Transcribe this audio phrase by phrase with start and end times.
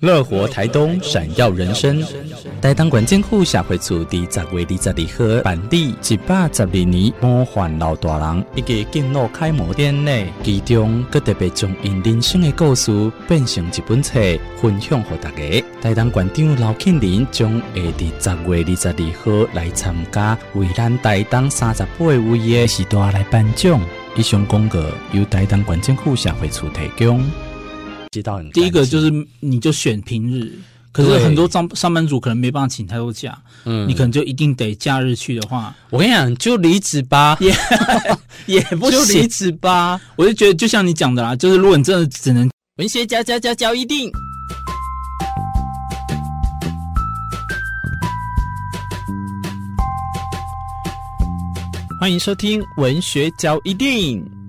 [0.00, 2.02] 乐活台东闪耀人生，
[2.58, 14.18] 台东县政府社会处第十月二十二号办理一百十二年魔幻老大人一个敬老开幕典礼，其中阁特别将因人生的故事变成一本册，
[14.56, 15.66] 分享给大家。
[15.82, 23.78] 台东县长刘庆林将会在十月二十二号来参加，为咱台东三十八位的时代来颁奖。
[24.16, 24.78] 以上广告
[25.12, 27.22] 由台东县政府社会处提供。
[28.52, 29.08] 第一个就是，
[29.38, 30.52] 你就选平日，
[30.90, 37.54] 可是很多上上班族可能没办法请太多假，嗯，你可能就一定得假日去的话，我跟你讲，就离职吧， 也
[38.46, 40.00] 也不行，就离职吧。
[40.16, 44.10] 我就觉得，就像你讲的啦，就是如果你真的只能文学家家家教一定，
[52.00, 54.39] 欢迎收听文学交一定。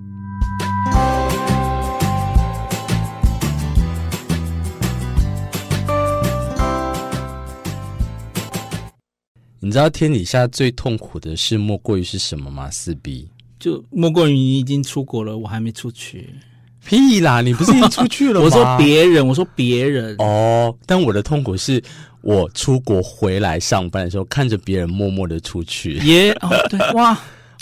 [9.64, 12.68] 你知道天底下最痛苦的事莫过于是什么吗？
[12.72, 16.30] 四 B 就莫过于你已经出国了，我还没出去。
[16.84, 17.42] 屁啦！
[17.42, 18.46] 你不是已经出去了吗？
[18.48, 20.76] 我说别人，我说别人哦。
[20.88, 21.80] 但我的痛苦是
[22.22, 25.94] 我出国回来上班的时候，看着别人默默的出去。
[25.98, 27.16] 耶、yeah, 哦，对哇。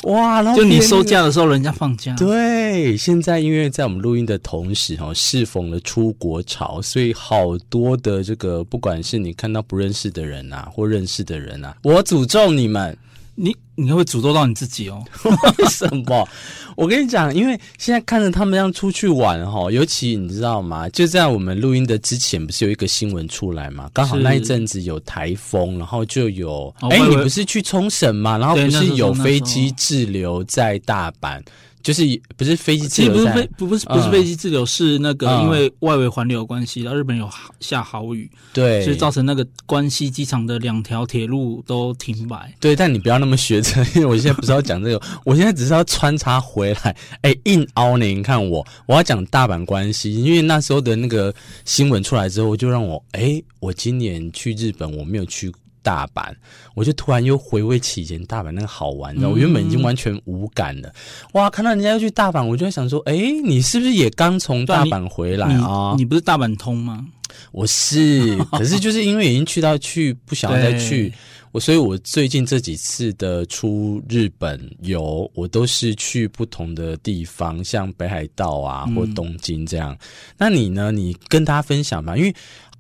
[0.04, 2.16] 哇，就你收假的时候，人家放假。
[2.16, 12.98] 对，现在因为在我们录音的同时，哈，适逢了出国潮，所以好多的这个，不管是你看到不认识的人啊，或认识的人啊，我诅咒你们。
[13.42, 15.02] 你你会诅咒到你自己哦？
[15.58, 16.28] 为什么？
[16.76, 20.90] 我跟你讲，因为现在看着他们这样出去玩哈，尤其你知道吗？
[20.90, 23.90] 就在我们录音的之前，不是有一个新闻出来嘛？
[23.94, 28.38] 刚好那一阵子有台风，然后就有哎、哦欸，你不是去冲绳嘛？
[28.38, 31.42] 然后不是有飞机滞留在大阪。
[31.82, 32.04] 就是
[32.36, 42.54] 不是飞机滞留，不是飞不不是不是飞机滞留，是那个因为外围环流关系，然后日本有下豪雨，对，所以造成那个关西机场的两条铁路都停摆。
[42.60, 46.96] 对，但你不要那么学着，因为我现在不是要讲这个， 我现在只是要穿插回来。
[47.22, 48.06] 哎、欸，硬凹呢？
[48.06, 51.34] 你看我，我要讲大阪关西，因为那时候的那个
[51.66, 55.52] 新闻出来之后，就让我哎、欸，我今年去日本我没有去。
[55.90, 56.32] 大阪，
[56.76, 60.94] 我就突然又回味起以前大阪那个好玩，你知道，我原本已经完全无感了。
[61.34, 66.04] 哇，看到人家要去大阪，我就在想说，哎、欸，你是不是也刚从大阪回来啊你？
[66.04, 67.08] 你不是大阪通吗？
[67.52, 71.12] 我是， 可是就是因为已经去到去，不想再去，
[71.52, 79.92] 我所以，我最近这几次的出日本游，我都是去不同的地方，像北海道啊，或东京这样。
[79.94, 80.00] 嗯、
[80.38, 80.92] 那你呢？
[80.92, 82.36] 你跟大家分享吧，因为。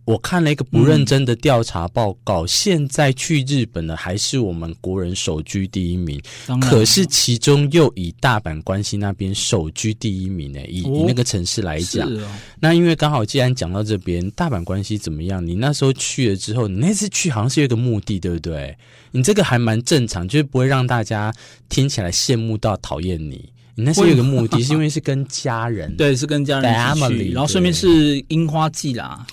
[0.09, 6.19] 我看了一个不认真的调查报告，嗯，现在去日本的还是我们国人首居第一名，
[6.59, 10.59] 可是其中又以大阪关西那边首居第一名呢。
[10.67, 12.27] 以、哦、以那个城市来讲，哦，
[12.59, 15.45] 那因为刚好既然讲到这边，大阪关西怎么样？
[15.45, 18.75] 你那时候去了之后，你那次去好像是有一个目的，对不对？
[19.11, 21.31] 你这个还蛮正常，就是不会让大家
[21.69, 23.47] 听起来羡慕到讨厌你。
[23.75, 29.23] 你那是有一个目的， 是因为是跟家人，对，是跟家人一起去，然后顺便是樱花季啦。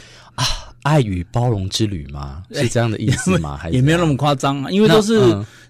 [0.87, 2.43] 爱与包容之旅吗？
[2.53, 3.57] 是这样的意思吗？
[3.57, 5.19] 还 是也没有那么夸张啊，因为都是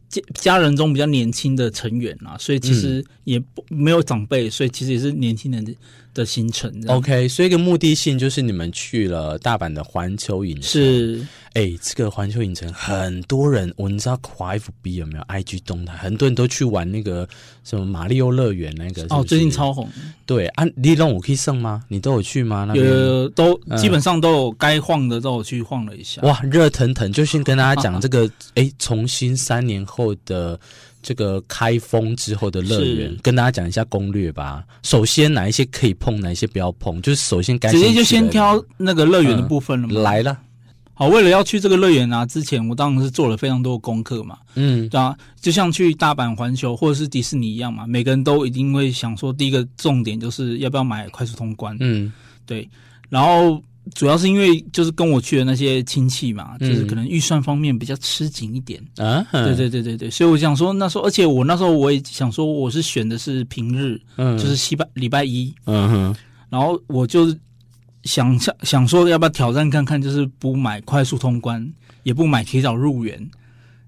[0.09, 5.75] 家家人中比较年轻的成员啊，所以其实也不没有长辈，所以其实也是年轻人的
[6.15, 6.72] 的行程。
[6.89, 10.62] OK，所以一个目的性就是你们去了大阪的环球影城。
[10.62, 11.27] 是。
[11.55, 15.97] 哎、欸，这个环球影城很多人，我你知道跨 FB 有没有 IG 动态？
[15.97, 17.27] 很多人都去玩那个
[17.65, 19.89] 什么马里奥乐园那个是是，哦，最近超红。
[20.27, 21.83] 对啊，你让我可以上吗？
[21.89, 22.66] 你都有去吗？
[22.69, 26.21] 那有，都基本上都有该晃的都有去晃了一下。
[26.25, 27.11] 哇，热腾腾！
[27.11, 30.59] 就先跟大家讲 这个，哎、欸，重新三年后的
[31.03, 34.65] 这个开封之后的乐园，跟大家讲一下攻略吧。
[34.83, 37.01] 首先，哪一些可以碰，哪一些不要碰？
[37.01, 39.95] 就是首先该直接就先挑那个乐园的部分了吗？
[39.95, 40.39] 嗯、来了。
[40.99, 44.39] 好，为了要去这个乐园啊，之前我当然是做了非常多的功课嘛。
[44.55, 51.77] 嗯，对啊，就像去大阪环球或者是迪士尼一样嘛，每个人都一定会想说，第一个重点就是要不要买快速通关。
[51.81, 52.11] 嗯，
[52.47, 52.67] 对。
[53.11, 53.63] 然后
[53.95, 58.81] 主要是因为就是跟我去的那些亲戚嘛，就是可能预算方面比较吃紧一点。
[58.97, 65.55] 啊、嗯，对对对对对，所以我想说那时候，而且我那时候我也想说，我是选的是平日，嗯，就是礼拜礼拜一。
[65.65, 66.16] 嗯哼，
[66.49, 67.34] 然后我就。
[68.05, 71.69] 想想想说要不要挑战看看，就是不买快速通关，
[72.05, 73.28] 也不买提早入园，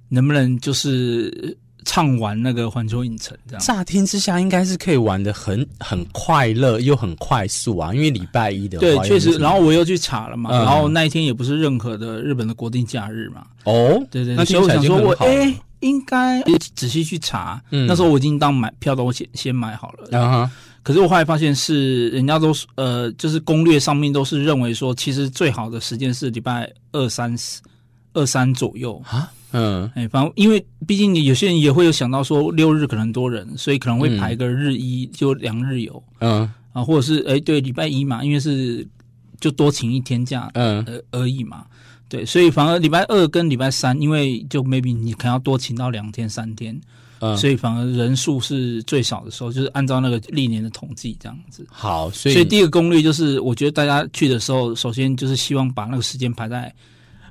[0.08, 3.36] 能不能就是畅玩那个环球影城？
[3.46, 9.38] 这样乍听之下应该是可以玩的很很快乐又很快速啊，因为礼拜一的话对，确实。
[9.38, 13.46] 然后我又去查了嘛，嗯，然后那一天也不是任何的日本的国定假日嘛。
[13.64, 16.42] 哦，对对，对，所以我想说我哎，欸，应该
[16.74, 17.86] 仔细去查，嗯。
[17.86, 20.18] 那时候我已经当买票都先先买好了。
[20.18, 20.50] 啊
[20.80, 27.36] 可是我后来发现是人家都呃，就是攻略上面都是认为说，其实最好的时间是礼拜二三
[28.14, 29.30] 二三左右啊。
[29.52, 36.02] 嗯，哎，反正因为毕竟你有些人也会有想到说六日可能很多人，所以可能会排个日一、嗯、就两日游。
[36.20, 38.86] 嗯啊，或者是哎对，礼拜一嘛，因为是
[39.40, 41.64] 就多请一天假，嗯而而已嘛。
[42.08, 46.78] 对，所以反而礼拜二跟礼拜三，因为就 maybe 你可能要多请到两天三天。
[47.20, 51.66] 嗯，所以反而人数是最少的时候，就是按照那个历年的统计这样子。
[51.68, 56.72] 好，所以所以第一个攻略就是，我觉得大家去的时候，首先就是希望把那个时间排在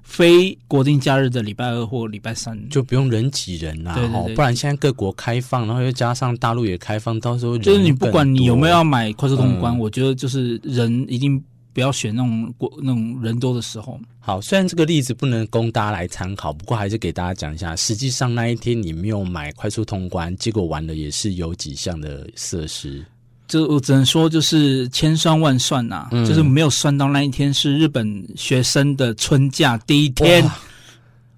[0.08, 3.94] 非国定假日的礼拜二或礼拜三，就不用人挤人啦。
[3.94, 11.44] 对对对，不然现在各国开放，然后又加上大陆也开放，到时候就是你不管你有没有要买快速通关，嗯，我觉得就是人一定。
[11.74, 14.00] 不要选那种过那种人多的时候。
[14.18, 17.76] 好，虽然这个例子不能供大家来参考，不过还是给大家讲一下。
[17.76, 23.06] 实际上那一天你没有买快速通关，结果玩的也是有几项的设施。
[23.48, 30.44] 就我只能说，就是千算万算呐、啊嗯，就是没有算到那一天是日本学生的春假第一天，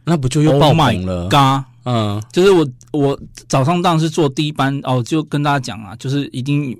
[0.03, 6.77] 那不就又爆满了？Oh、God, 嗯，就是我我早上当然是坐第一班哦，就跟大家讲啊，就是一定。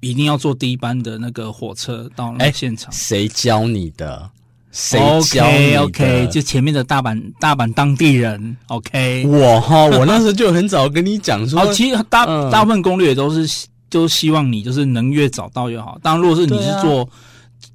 [0.00, 2.92] 一定要坐第一班的那个火车到那现场。
[2.92, 4.30] 谁、欸、教你的？
[4.70, 8.54] 谁教你的？OK OK，就前面的大阪大阪当地人。
[8.66, 15.96] OK，我哈，我那时候就很早跟你讲说，其实大、嗯、大部分攻略都是就希望你就是能越早到越好。
[16.02, 17.08] 当然，如果是你是坐。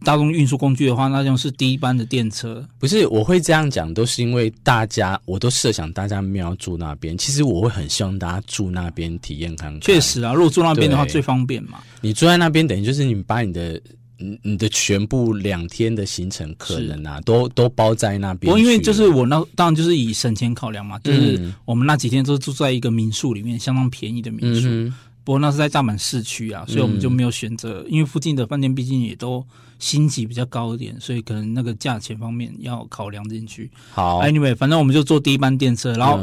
[0.05, 2.65] 大众运输工具的话，那就是第一班的电车。
[2.77, 7.17] 不是，我会这样讲，都是因为大家，我都设想大家没有住那边。
[7.17, 9.81] 其实我会很希望大家住那边体验看看。
[9.81, 11.79] 确实啊，如果住那边的话，最方便嘛。
[12.01, 13.81] 你住在那边，等于就是你把你的，
[14.43, 18.53] 你的全部两天的行程可能啊，都都包在那边。
[18.53, 24.67] 我因为就是我那当然就是以省钱考量嘛，就是我们那几天都住在一个民宿里面，相当便宜的民宿。
[24.69, 24.93] 嗯
[25.29, 29.45] 不过那是在大阪市区啊，所以我们就没有选择，嗯，因为附近的饭店毕竟也都
[29.77, 33.69] 星级比较高一点，所以可能那个价钱方面要考量进去。
[33.91, 36.19] 好，Anyway，反正我们就坐第一班电车，然后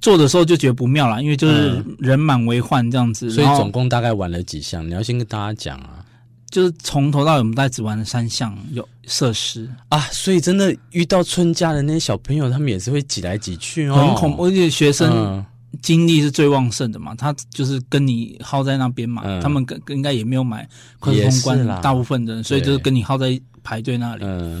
[0.00, 3.30] 坐的时候就觉得不妙了，因为就是人满为患这样子，嗯。
[3.30, 4.84] 所以总共大概玩了几项？
[4.84, 6.04] 你要先跟大家讲啊。
[6.50, 15.46] 就是从头到尾我们大概只玩了三项有设施啊，所以真的遇到春假的那些小朋友，他们也是会挤来挤去哦，很恐怖，而且学生。
[15.72, 20.68] 嗯精力是最旺盛的嘛，他就是跟你耗在那边嘛，嗯、他们跟应该也没有买
[21.00, 24.22] 快速通关，大部分的人，所以就是跟你耗在排队那里。
[24.24, 24.60] 嗯，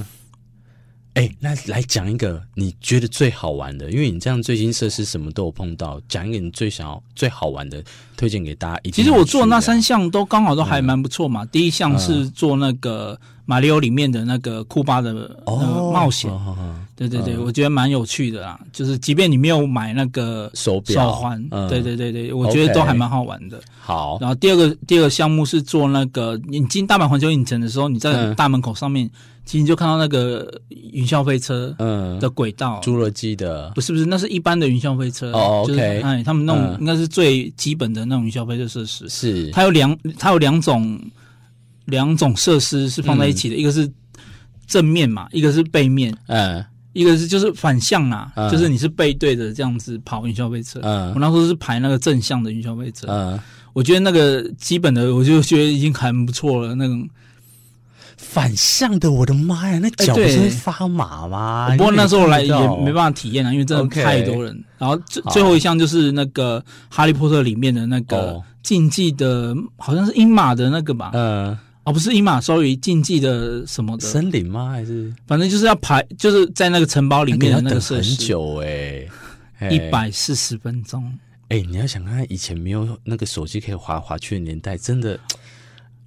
[1.12, 7.84] 哎、欸，那来讲一个你觉得最好玩的，因为你这样最新设施什么都有碰到，讲一个你最想要最好玩的，
[8.16, 8.80] 推荐给大家。
[8.90, 11.48] 其实我做那三项都刚好都还蛮不错嘛、嗯。
[11.52, 15.12] 第一项是做那个马里奥里面的那个库巴的
[15.46, 16.30] 冒险。
[16.30, 18.60] 哦哦哦对对对，嗯、我觉得蛮有趣的啦。
[18.72, 23.60] 就是即便你没有买那个手表、手环、嗯，对对对对，我觉得都还蛮好玩的。
[23.80, 29.10] 好，然后第二个第二个项目是做那个，你进大阪环球影城的时候，你在大门口上面，嗯、
[29.44, 30.48] 其实你就看到那个
[30.92, 35.64] 云霄飞车嗯的轨道，侏罗纪的，不是不是，那是一般的云霄飞车哦。
[35.66, 39.08] 就是、OK，哎，他们那种应该是最基本的那种云霄飞车设施。
[39.08, 41.00] 是，它有两它有两种
[41.86, 43.90] 两种设施是放在一起的，嗯、一个是
[44.66, 46.16] 正面嘛，一个是背面。
[46.26, 46.64] 嗯。
[46.94, 50.78] 一个是就是反向啊、嗯，就是你是背对着这样子跑云霄飞车。
[50.82, 53.06] 嗯，我那时候是排那个正向的云霄飞车。
[53.08, 53.40] 嗯，
[53.72, 56.74] 我觉得那个基本的我就觉得已经很不错了。
[56.74, 57.08] 那种
[58.18, 61.68] 反向的，我的妈呀，那脚不是会发麻吗？
[61.70, 62.52] 欸、不过那时候来也
[62.84, 64.54] 没办法体验啊，因为真的太多人。
[64.54, 71.10] Okay, 然后最最后一项就是那个哈利波特里面的那个竞技的，好像是英马的那个吧。
[71.14, 71.56] 嗯。
[71.84, 74.70] 哦，不是英马，sorry，竞技的什么的森林吗？
[74.70, 78.10] 还是反正就是要排，就是在那个城堡里面的那个设施。
[78.10, 79.08] 很久哎、
[79.58, 81.04] 欸， 一百四十分钟。
[81.48, 85.18] 哎、欸，你要想看以前没有那个手机可以滑滑去的年代，真的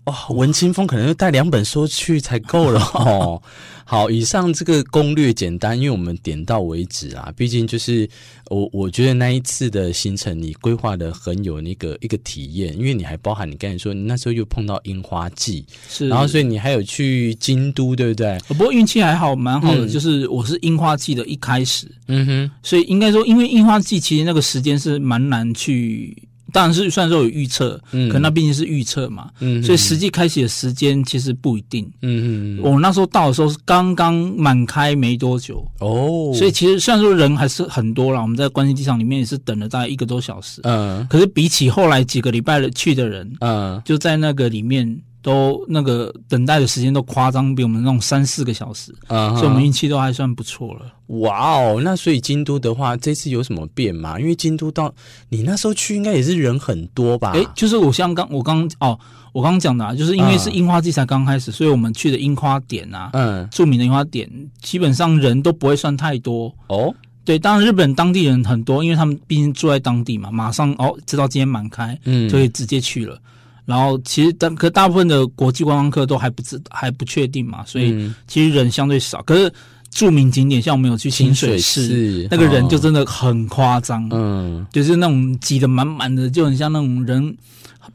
[0.05, 3.41] 哇，文青风可能要带两本书去才够了 哦。
[3.87, 7.31] 好，以上这个攻略简单，因为我们点到为止啊。
[7.35, 8.07] 毕竟就是
[8.49, 18.39] 我，我觉得那一次的行程你规划的很有那个一个体验，因为你还包含你刚才说你那时候又碰到樱花季，是，然后所以你还有去京都，对不对？
[18.47, 26.15] 不过运气还好，蛮好的，嗯，就是我是樱花季的一开始，嗯哼，所以应该说，因为樱花季其实那个时间是蛮难去。
[26.55, 49.35] 当然是，虽然说有预测，嗯，可那毕竟是预测嘛，嗯，所以实际开启的时间其实不一定，嗯嗯，我那时候到的时候是刚刚满开没多久，哦，所以其实虽然说人还是很多啦，我们在关西机场里面也是等了大概一个多小时，嗯，可是比起后来几个礼拜的去的人，嗯，就在那个里面都那个等待的时间都夸张，比我们那种三四个小时，uh huh.
[49.37, 50.81] 所以我们运气都还算不错了。
[51.07, 54.19] 哇哦，那所以京都的话，这次有什么变吗？
[54.19, 54.93] 因为京都到
[55.29, 57.31] 你那时候去，应该也是人很多吧？
[57.31, 58.95] 诶，就是我像刚我刚哦，
[59.33, 61.55] 我刚刚讲的啊，就是因为是樱花季才刚开始，uh.
[61.55, 64.29] 所以我们去的樱花点啊，嗯，著名的樱花点，
[64.61, 66.77] 基本上人都不会算太多哦。
[66.77, 66.95] Oh?
[67.23, 73.19] 对，当然日本当地人很多，因为他们毕竟住在当地嘛，马上哦知道今天满开，嗯，所以直接去了。
[73.65, 79.21] 然后其实大可大部分的国际观光客都还不知还不确定嘛，所以其实人相对少。
[79.23, 79.51] 可是
[79.89, 87.35] 著名景点像我们有去清水寺，那个人就真的很夸张，嗯，就是那种挤得满满的，就很像那种人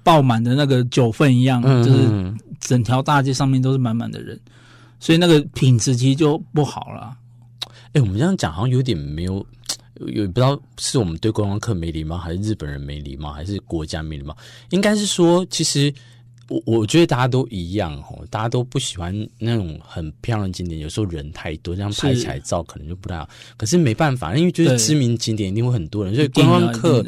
[0.02, 4.38] 爆满的那个九份一样，就是整条大街上面都是满满的人，
[4.98, 7.16] 所以那个品质其实就不好了。
[7.92, 9.44] 哎，我们这样讲好像有点没有。
[10.06, 14.36] 有不知道是我们对观光客没礼貌，还是日本人没礼貌，还是国家没礼貌？
[14.70, 15.92] 应该是说，其实
[16.48, 23.28] 我我觉得大家都一样哦，大家都不喜欢那种很漂亮的景点，有时候人太多，这样拍起来照可能就不太好。
[23.30, 27.04] 是可是没办法，因为就是知名景点一定会很多人，所以观光客。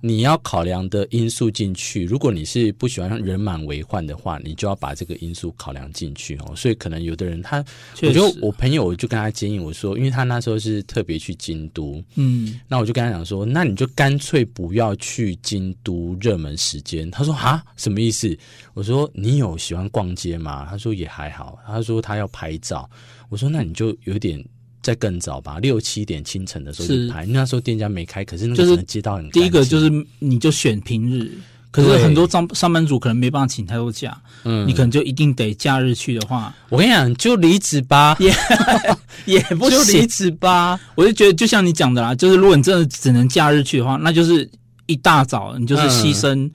[0.00, 6.52] 你要考量的因素进去，如果你是不喜欢人满为患的话，你就要把这个因素考量进去哦。
[6.54, 17.10] 所以可能有的人他，实我就我朋友我就跟他建议我说，因为他那时候是特别去京都，嗯，那我就跟他讲说，那你就干脆不要去京都热门时间。
[17.10, 18.36] 他说啊，什么意思？
[18.74, 20.66] 我说你有喜欢逛街吗？
[20.68, 21.58] 他说也还好。
[21.66, 22.88] 他说他要拍照。
[23.28, 24.44] 我说那你就有点。
[24.86, 29.28] 再更早吧，六七点清晨的时候去拍，是那时候店家没开，可是那个街道很。
[29.30, 29.90] 第一个就是
[30.20, 31.28] 你就选平日，
[31.72, 38.32] 可是很多上上班族可能没办法请太多假，嗯，你可能就一定得假日去的话，我跟你讲，就离职吧，也
[39.26, 40.78] 也不就离职吧。
[40.94, 44.48] 我就觉得，就像你讲的啦，就是如果你真的只能假日去的话，那就是
[44.86, 46.48] 一大早你就是牺牲，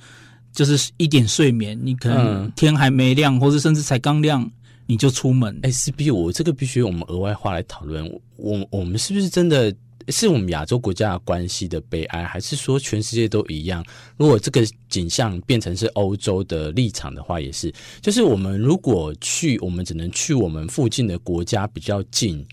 [0.53, 4.49] 就是一点睡眠，嗯、你可能天还没亮，或者甚至才刚亮。
[4.91, 5.57] 你就出门？
[5.63, 8.05] 哎，CB，我这个必须我们额外话来讨论。
[8.35, 9.73] 我我们是不是真的
[10.09, 13.81] 是我们亚洲国家的关系的悲哀，还是说全世界都一样？
[14.17, 22.45] 如果这个景象变成是欧洲的立场的话，也是，就是我们如果去，我们只能去我们附近的国家比较近。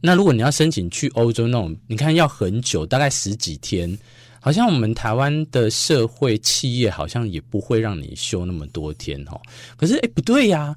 [0.00, 3.96] 那如果你要申请去欧洲那种，你看要很久，大概十几天，
[4.40, 9.40] 好像我们台湾的社会企业好像也不会让你休那么多天哦。
[9.76, 10.74] 可是，哎，不对呀。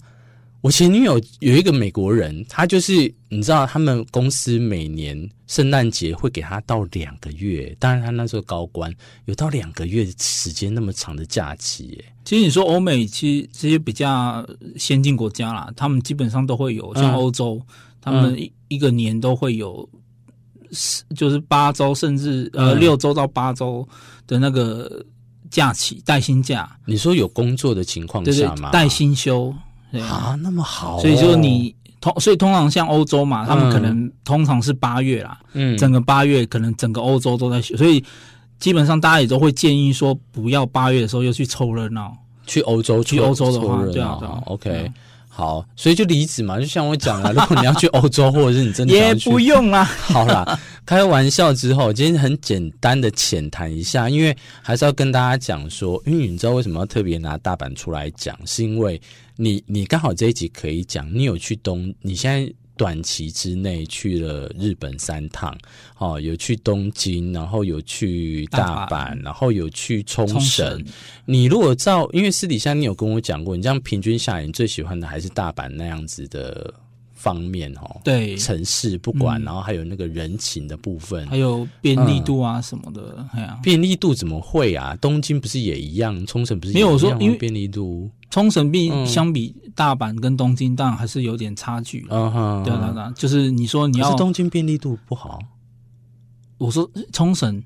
[0.61, 8.93] 我前女友有一个美国人，他就是你知道，他们公司每年圣诞节会给他到两个月，当然他那时候高官
[9.25, 12.05] 有到两个月时间那么长的假期耶。
[12.25, 14.45] 其实你说欧美，其实这些比较
[14.75, 19.87] 先进国家啦，他们基本上都会有，像欧洲，嗯、他们一一个年都会有，
[21.15, 23.87] 就是八周甚至呃六周到八周
[24.25, 25.05] 的那个
[25.51, 26.77] 假期带薪假。
[26.85, 28.71] 你说有工作的情况下吗？
[28.71, 29.53] 带薪休。
[29.93, 38.03] 啊，那么好，哦，所以就你通，所以通常像欧洲嘛，他们可能通常是八月啦，嗯，整个八月可能整个欧洲都在雪，所以
[38.59, 42.15] 基本上大家也都会建议说，不要八月的时候又去凑热闹，
[42.45, 44.91] 去欧洲，去欧洲的话，对啊，对啊，OK，
[45.37, 50.59] 好，所以就离职嘛，就像我讲了，如果你要去欧洲，或者是你真的 也不用啊， 好啦。
[50.83, 58.99] 开玩笑之后，今天很简单的浅谈一下，因为还是要跟大家讲说，因为你知道为什么要特别拿大阪出来讲，是因为
[59.35, 65.57] 你你刚好这一集可以讲，你有去东，你现在短期之内去了日本三趟，
[65.97, 69.97] 哦，有去东京，然后有去大阪，大然后有去。
[70.07, 70.83] 冲绳
[71.25, 76.73] 你如果照，因为私底下你有跟我讲过，你这样平均下来，你最喜欢的还是大阪那样子的。
[77.17, 84.95] 方面哦，对，城市不管，然后还有那个人情的部分，还有便利度啊什么的，哎呀，便利度怎么会啊？
[85.01, 86.25] 东京不是也一样？
[86.27, 86.87] 冲绳不是也一样？
[86.87, 92.05] 没有说因为便利度，冲绳比相比大阪跟东京，当然还是有点差距。
[92.09, 95.39] 嗯哼，对对对，就是你说你要东京便利度不好，
[96.59, 97.63] 我说冲绳。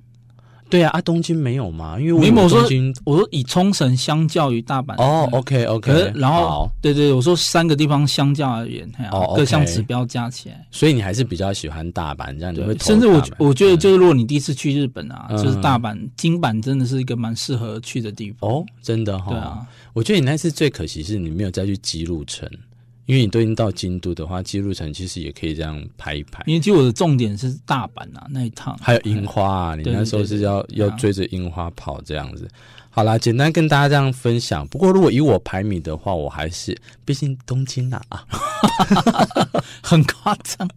[0.71, 1.99] 对啊，啊，东京没有嘛？
[1.99, 18.49] 因为我有东京，我说以冲绳相较于大阪哦，OK OK，可然后对对，我说三个地方相较而言，哦，各项指标加起来，所以你还是比较喜欢大阪这样，你会甚至我我觉得就是如果你第一次去日本啊，就是大阪、京阪真的是一个蛮适合去的地方。
[18.49, 19.59] 哦，真的哈，对啊，
[19.93, 22.49] 我觉得你那次最可惜是你没有再去姬路城。
[23.11, 26.41] 因为你都已经到京都的话，纪路城其实也可以这样拍一拍。
[26.45, 32.47] 因为其实我的重点是大阪啊那一趟，还有樱花啊，你那时候是要要追着樱花跑这样子。
[32.89, 34.65] 好啦，简单跟大家这样分享。
[34.69, 38.01] 不过如果以我排名的话，我还是毕竟东京啊，
[39.83, 40.69] 很夸张。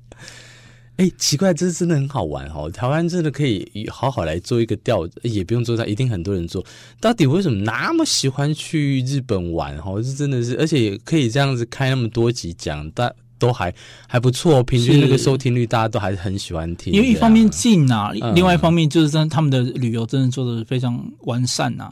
[0.96, 2.70] 哎，奇怪，这真的很好玩哦！
[2.70, 6.64] 台湾真的可以好好来做一个调，也不用做它，一定很多人做。
[7.00, 9.76] 到底为什么那么喜欢去日本玩？
[9.78, 13.12] 哦，这真的是，而且也可以这样子开那么多集讲，但
[13.44, 13.72] 都还
[14.06, 16.92] 还不错，平均那个收听率大家都还是很喜欢听。
[16.92, 21.90] 因为一方面近啊，嗯、另外一方面就是真他们的旅游真的做的非常完善呐。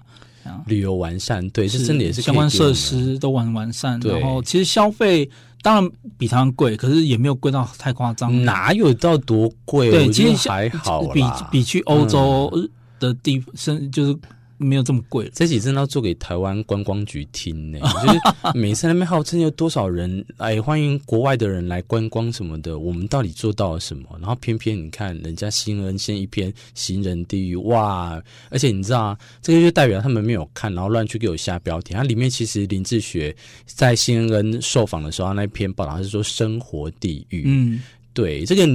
[0.66, 5.28] 旅游完善，对，是真的也是相关设施都完完善，然后其实消费。
[5.64, 8.44] 当然比他们贵，可是也没有贵到太夸张。
[8.44, 9.92] 哪有到多贵？
[9.92, 12.50] 对，其实还好比比去欧洲
[12.98, 14.18] 的地甚，嗯、就是。
[14.62, 17.78] 没有这么贵，这集真的要做给台湾观光局听呢。
[18.02, 24.08] 就是每次那边号称有多少人，哎，欢迎国外的人来观光什么的，我们到底做到了什么？
[24.20, 28.22] 然后偏偏你看人家新恩先一篇行人地狱，哇！
[28.50, 31.92] 而且你知道啊，这个就代表他们没有看，然后乱去给我下标题。
[31.92, 33.34] 它里面其实林志学
[33.66, 37.82] 在新恩受访的时候，他那篇报道他是说生活地狱，嗯。
[38.14, 38.66] 对，这个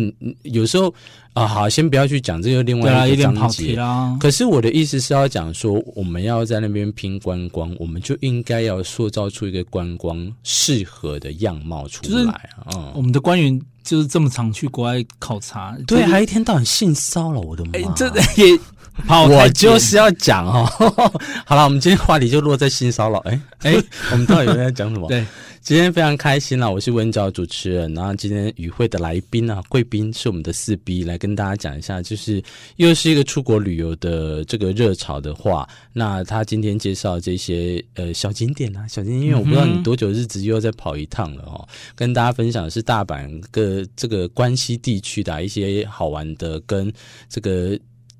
[0.43, 0.93] 有时候
[1.33, 3.77] 啊，好，先不要去讲这个另外一个章节。
[4.19, 12.71] 可是我的意思是要讲说，我们要在那边拼观光，我们就应该要塑造出一个观光适合的样貌出来啊。
[12.71, 18.59] 就是、我们的官员就是这么常去国外考察，对，还一天到晚性骚扰我的妈，这 也，
[19.29, 20.65] 我就是要讲哦。
[21.45, 23.19] 好了，我们今天话题就落在性骚扰。
[23.19, 23.75] 哎哎，
[24.11, 25.07] 我们到底在讲什么？
[25.07, 25.25] 对。
[25.59, 26.69] 今天非常开心啦！
[26.69, 32.41] 我是温教主持人，然后今天与会的来宾啊，贵宾是我们的四 B，来跟大家讲一下，就是
[32.77, 46.89] 又是一个出国旅游的这个热潮的话，那他今天介绍这些呃小景点啊，小景点，因为我不知道你多久日子又要再跑一趟了哦，跟大家分享的是大阪各这个关西地区的一些好玩的跟
[47.27, 47.77] 这个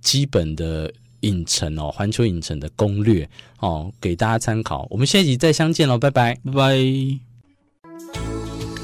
[0.08, 0.90] 基本的
[1.22, 4.88] 影城哦，环球影城的攻略哦，给大家参考。
[4.90, 7.27] 我们下一集再相见喽，拜拜，拜拜。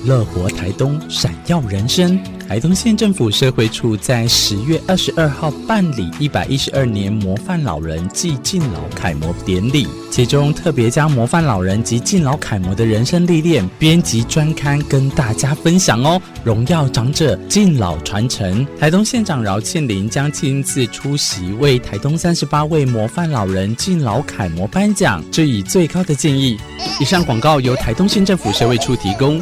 [0.06, 2.20] 乐活台东，闪耀人生。
[2.48, 18.68] 台东县政府社会处在十月二十二号办理一百一十二年模范老人暨敬老楷模典礼，其中特别将模范老人及敬老楷模的人生历练编辑专刊跟大家分享哦，荣耀长者，敬老传承。
[18.78, 26.60] 台东县长饶庆铃将亲自出席，为台东三十八位模范老人敬老楷模颁奖，致以最高的敬意。
[27.00, 29.42] 以上广告由台东县政府社会处提供。